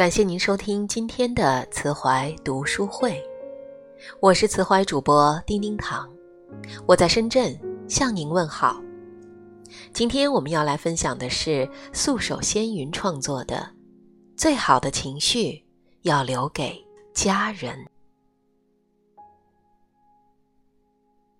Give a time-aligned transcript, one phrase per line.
[0.00, 3.22] 感谢您收听今天的慈怀读书会，
[4.18, 6.10] 我是慈怀主播丁丁糖，
[6.86, 7.54] 我在深圳
[7.86, 8.80] 向您问好。
[9.92, 13.56] 今天我们要来分享的是素手纤云创作的
[14.38, 15.62] 《最好的情绪
[16.00, 17.76] 要留给家人》。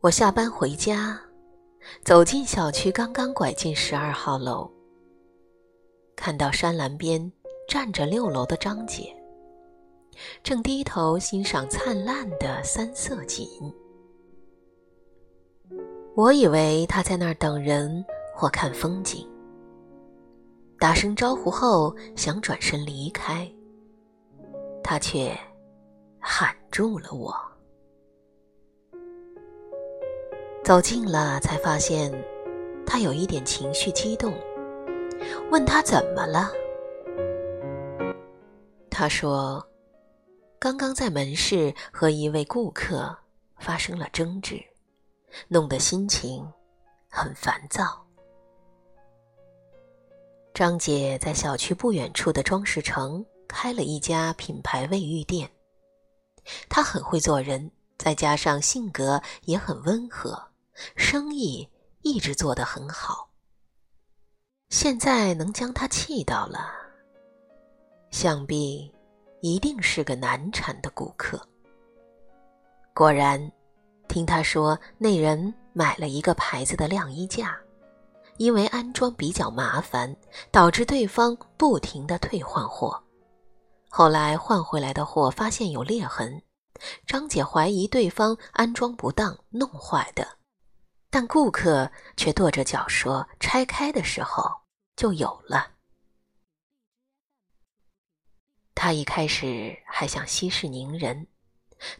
[0.00, 1.16] 我下班回家，
[2.02, 4.68] 走进小区，刚刚拐进十二号楼，
[6.16, 7.30] 看到山栏边
[7.68, 9.14] 站着六楼的张姐，
[10.42, 13.46] 正低头欣赏灿烂的三色锦。
[16.16, 18.02] 我以为她在那儿等人
[18.34, 19.28] 或看风景，
[20.78, 23.46] 打声招呼后想转身离开，
[24.82, 25.38] 她却
[26.18, 27.36] 喊住了我。
[30.64, 32.10] 走近了，才发现
[32.86, 34.32] 他有一点情绪激动。
[35.50, 36.50] 问他怎么了，
[38.98, 39.64] 他说
[40.58, 43.16] ：“刚刚在门市和一位顾客
[43.56, 44.60] 发生了争执，
[45.46, 46.44] 弄得心情
[47.08, 48.04] 很烦躁。”
[50.52, 55.48] 张姐在小区不远处的装饰城开了一家品牌卫浴店，
[56.68, 60.48] 她很会做人，再加上性格也很温和。
[60.96, 61.70] 生意
[62.02, 63.30] 一直做得很好，
[64.70, 66.87] 现在能将他气到了，
[68.20, 68.92] 想必
[69.42, 71.40] 一定是个难缠的顾客。
[72.92, 73.40] 果然，
[74.08, 77.56] 听他说，那人买了一个牌子的晾衣架，
[78.36, 80.16] 因为安装比较麻烦，
[80.50, 83.00] 导致对方不停的退换货。
[83.88, 86.42] 后来换回来的货发现有裂痕，
[87.06, 90.26] 张姐怀疑对方安装不当弄坏的。
[91.08, 94.50] 但顾客却跺着脚说：“拆开的时候
[94.96, 95.68] 就有了。”
[98.80, 101.26] 他一开始还想息事宁人，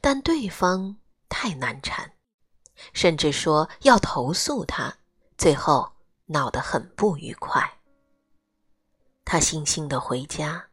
[0.00, 0.96] 但对方
[1.28, 2.12] 太难缠，
[2.92, 4.96] 甚至说要投诉他，
[5.36, 5.90] 最后
[6.26, 7.80] 闹得很不愉快。
[9.24, 10.68] 他悻悻的回家，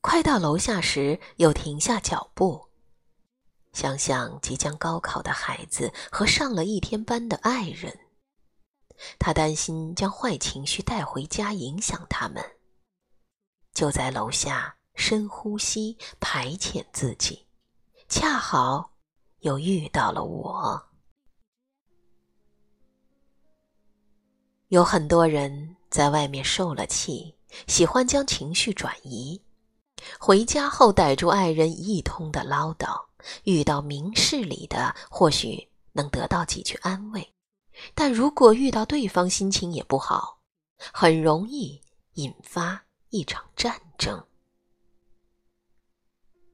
[0.00, 2.70] 快到楼下时又停下脚步。
[3.74, 7.94] 想想即将高考的孩子和上了一天班的爱人，
[9.18, 12.42] 他担心将坏情绪带回家影响他们，
[13.74, 17.46] 就在楼下深呼吸排遣自己，
[18.08, 18.92] 恰好
[19.40, 20.82] 又遇到了我。
[24.68, 27.34] 有很多人在外面受了气，
[27.66, 29.40] 喜欢将情绪转移，
[30.18, 33.06] 回家后逮住爱人一通的唠叨。
[33.44, 37.20] 遇到明事理的，或许能得到几句安慰；
[37.94, 40.40] 但如果遇到对方心情也不好，
[40.78, 41.82] 很容易
[42.14, 44.24] 引发一场战争。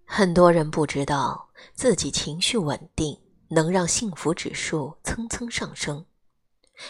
[0.07, 6.07] 很多人不知道自己情绪稳定能让幸福指数蹭蹭上升。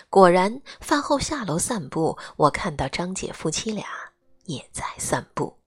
[0.09, 3.87] 果然，饭后下楼散步，我看到张姐夫妻俩
[4.45, 5.59] 也在散步。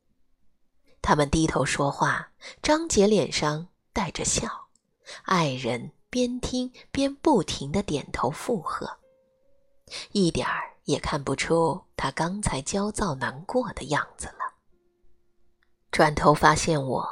[1.02, 3.68] 他们低头说话，张姐脸上。
[3.92, 4.48] 带着笑，
[5.24, 8.90] 爱人边听边不停的点头附和，
[10.14, 14.54] 一点儿也看不出他刚才焦躁难过的样子了。
[15.92, 17.06] 转头发现我，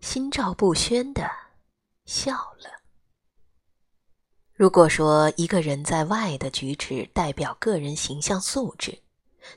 [0.00, 1.28] 心照不宣的
[2.04, 2.82] 笑了。
[4.54, 9.02] 如果说一个人在外的举止代表个人形象素质，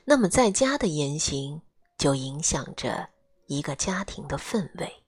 [0.04, 1.60] 那么在家的言行
[1.98, 3.08] 就影响着
[3.46, 5.02] 一个家庭的氛围。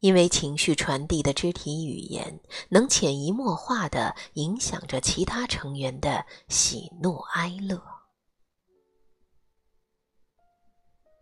[0.00, 7.82] 因为情绪传递的肢体语言，能潜移默化的影响着其他成员的喜怒哀乐。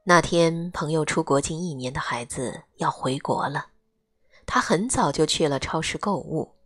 [0.04, 3.66] 那天，朋友出国近一年的孩子要回国了，
[4.44, 6.56] 他很早就去了超市购物。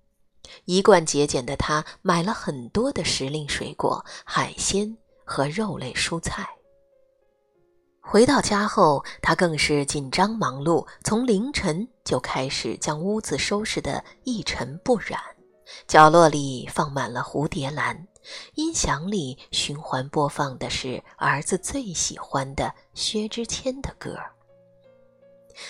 [0.64, 6.48] 一贯节俭的他，买了很多的时令水果、海鲜和肉类蔬菜。
[8.00, 15.20] 回到家后，他更是紧张忙碌，从凌晨就开始将屋子收拾得一尘不染。
[15.86, 18.06] 角落里放满了蝴蝶兰，
[18.54, 24.16] 音响里循环播放的是儿子最喜欢的薛之谦的歌。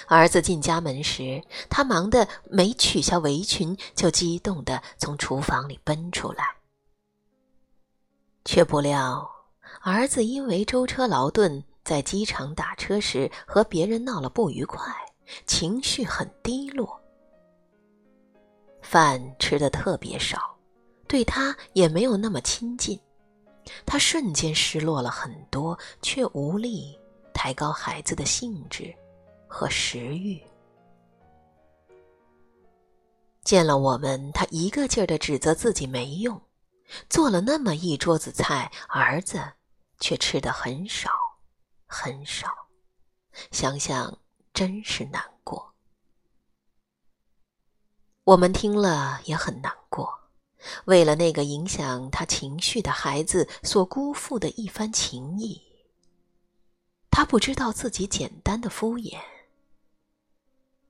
[0.07, 6.57] 儿子进家门时，他忙得没取下围裙，就激动地从厨房里奔出来，
[8.45, 9.31] 却不料
[9.83, 11.65] 儿子因为舟车劳顿。
[11.85, 14.93] 在机场打车时和别人闹了不愉快，
[15.47, 17.01] 情绪很低落。
[18.89, 20.57] 饭吃的特别少，
[21.09, 22.99] 对他也没有那么亲近，
[23.85, 26.97] 他瞬间失落了很多，却无力
[27.35, 28.95] 抬高孩子的兴致
[29.49, 30.41] 和食欲。
[33.43, 36.41] 见了我们，他一个劲儿的指责自己没用，
[37.11, 39.43] 做了那么一桌子菜，儿子
[39.99, 41.11] 却吃的很少，
[41.87, 42.49] 很少。
[43.51, 44.17] 想想
[44.55, 45.75] 真是难过。
[48.27, 50.13] 我们听了也很难过，
[50.87, 55.63] 为了那个影响他情绪的孩子所辜负的一番情谊，
[57.09, 59.21] 他不知道自己简单的敷衍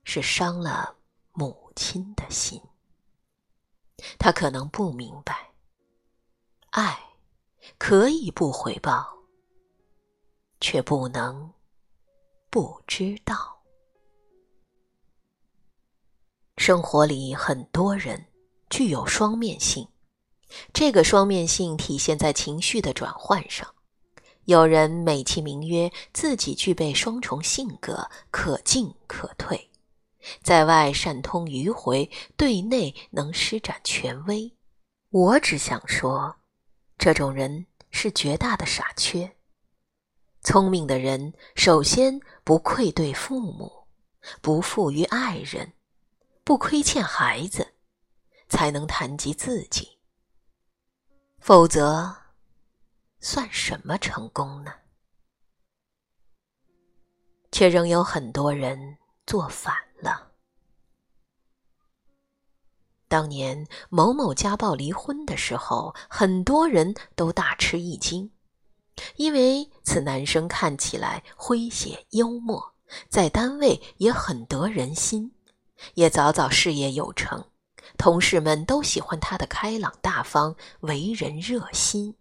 [0.03, 0.95] 是伤了。
[1.33, 2.59] 母亲的心，
[4.17, 5.51] 他可能不明白，
[6.71, 6.99] 爱
[7.77, 9.15] 可以不回报，
[10.59, 11.53] 却不能
[12.49, 13.56] 不知道。
[16.57, 18.25] 生活里很多人
[18.69, 19.87] 具有双面性，
[20.73, 23.71] 这个双面性体现在情绪的转换上。
[24.45, 29.69] 有人美其名曰自己具备双重性格，可进可退。
[30.41, 34.51] 在外善通迂回，对内能施展权威。
[35.11, 36.35] 我只想说，
[36.97, 39.31] 这种人是绝大的傻缺。
[40.41, 43.71] 聪明的人首先不愧对父母，
[44.41, 45.71] 不负于爱人，
[46.47, 47.73] 不亏欠孩子，
[48.47, 49.99] 才能谈及自己。
[51.39, 52.15] 否则，
[53.19, 54.71] 算什么成功呢？
[57.51, 59.75] 却仍有很多人做反。
[59.99, 60.31] 了。
[63.09, 68.31] 当年某某家暴离婚的时候，很多人都大吃一惊，
[69.17, 72.73] 因为此男生看起来诙谐幽默，
[73.09, 75.33] 在单位也很得人心，
[75.93, 77.45] 也早早事业有成，
[77.97, 82.15] 同事们都喜欢他的开朗大方、为人热心。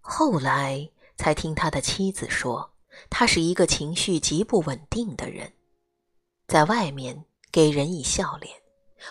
[0.00, 2.72] 后来才听他的妻子说，
[3.08, 5.52] 他是一个情绪极不稳定的人。
[6.48, 8.54] 在外面给人以笑脸，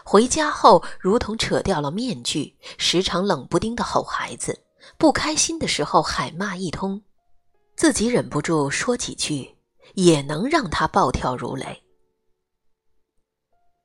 [0.04, 4.64] 回家后如同扯掉了面具，时常冷不丁的吼孩子，
[4.98, 7.02] 不开心的时候喊骂一通，
[7.76, 9.56] 自己忍不住说几句，
[9.96, 11.82] 也能让他暴跳如雷。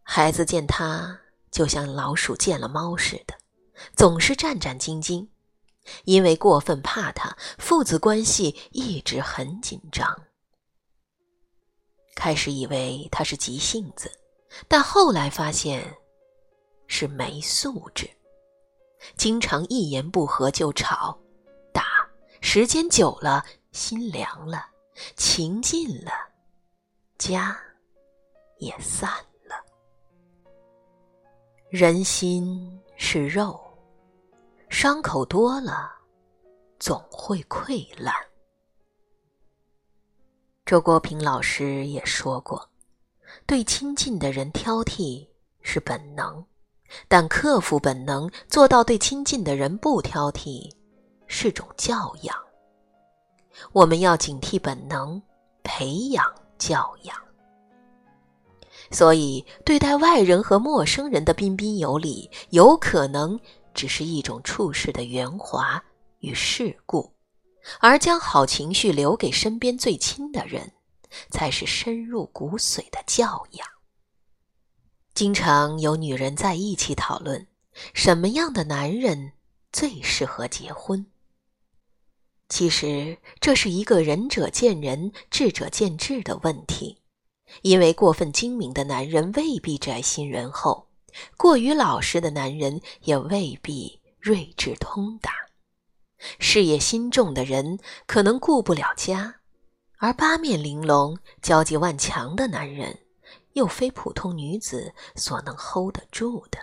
[0.08, 1.20] 孩子见他
[1.50, 3.34] 就像老鼠见了猫似的，
[3.96, 5.26] 总是战战兢兢，
[6.04, 10.16] 因为过分怕他，父子关系一直很紧张。
[12.14, 14.10] 开始以为他是急性子，
[14.68, 15.98] 但后来发现
[16.86, 18.08] 是没素质，
[19.16, 21.18] 经常一言不合就吵
[21.72, 21.84] 打，
[22.40, 24.66] 时间久了心凉了，
[25.16, 26.12] 情尽了，
[27.18, 27.58] 家
[28.58, 29.35] 也散了。
[31.76, 33.60] 人心是肉，
[34.70, 35.92] 伤口多了，
[36.78, 38.14] 总会溃烂。
[40.64, 42.66] 周国平老师也说过，
[43.44, 45.28] 对亲近的人挑剔
[45.60, 46.42] 是本能，
[47.08, 50.74] 但克服本能，做到对亲近的人不挑剔，
[51.26, 52.34] 是种教养。
[53.72, 55.20] 我们要警惕本能，
[55.62, 56.24] 培养
[56.56, 57.25] 教养。
[58.90, 63.38] 所以，对待外人和陌生人的彬彬有礼，有可能
[63.74, 65.82] 只是一种处事的圆滑
[66.20, 67.12] 与世故。
[67.80, 70.72] 而将好情绪留给身边最亲的人，
[71.30, 73.66] 才是深入骨髓的教养。
[75.14, 77.46] 经常有女人在一起讨论，
[77.92, 79.32] 什么样的男人
[79.72, 81.06] 最适合结婚。
[82.48, 86.98] 其实这是一个仁者见仁、智者见智的问题，
[87.62, 90.88] 因为过分精明的男人未必宅心仁厚，
[91.36, 95.32] 过于老实的男人也未必睿智通达。
[96.38, 99.36] 事业心重的人可能顾不了家，
[99.98, 102.98] 而八面玲珑、交际万强的男人，
[103.52, 106.58] 又非普通女子所能 hold 得住的。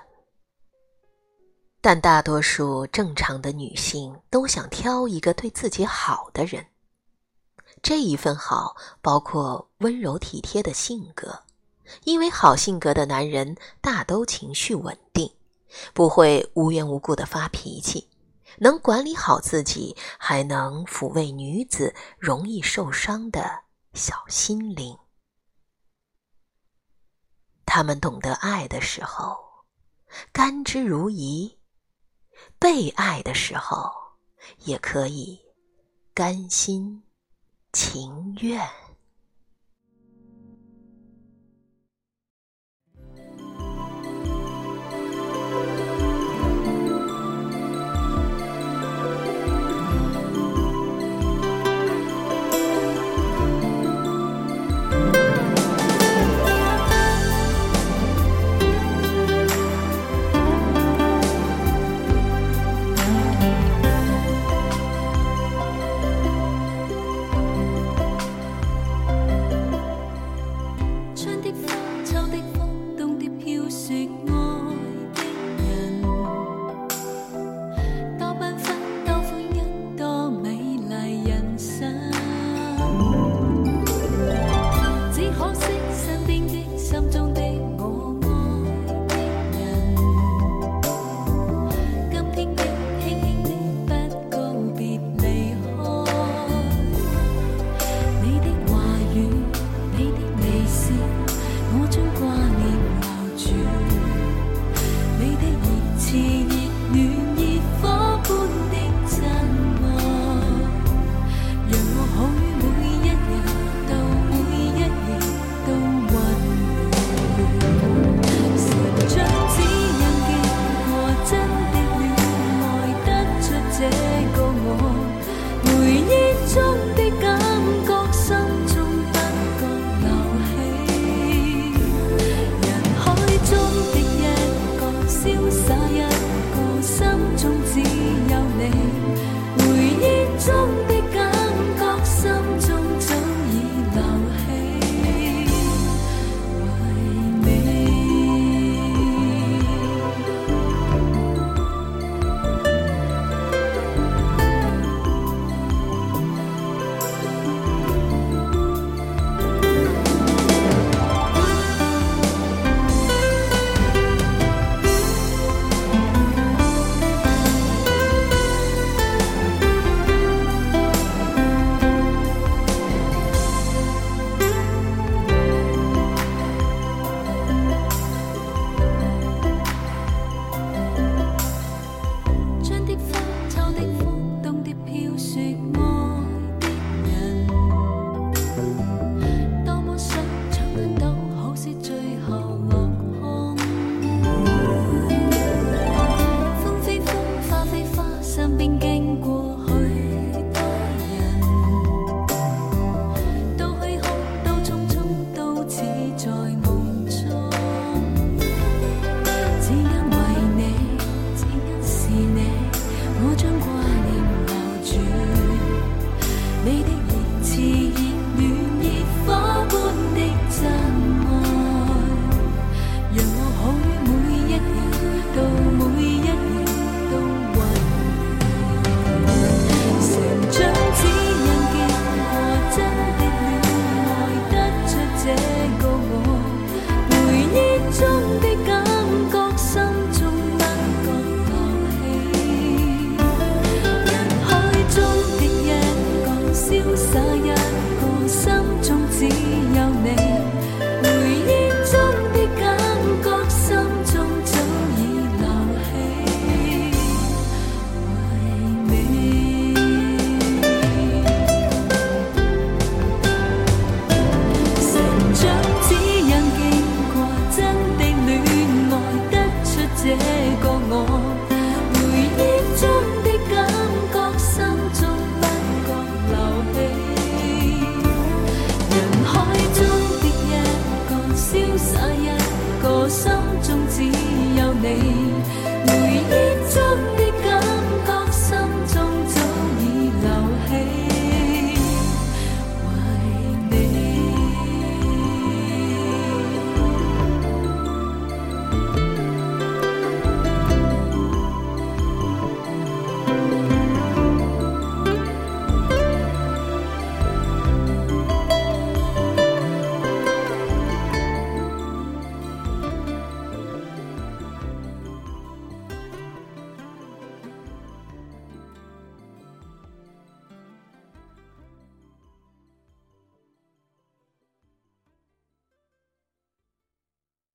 [1.81, 6.65] 但大多数正常的女性都想挑一个对自己好的人，
[7.83, 11.43] 这一份好包括温柔体贴的性格，
[12.05, 15.29] 因为好性格的男人大都情绪稳定，
[15.93, 18.09] 不会无缘无故的发脾气。
[18.59, 23.63] 能管理好自己，还能抚慰女子容易受伤的
[23.93, 24.97] 小心灵。
[27.65, 29.37] 他们懂得爱的时候，
[30.31, 31.57] 甘之如饴；
[32.57, 33.91] 被爱的时候，
[34.59, 35.41] 也可以
[36.13, 37.03] 甘心
[37.73, 38.82] 情愿。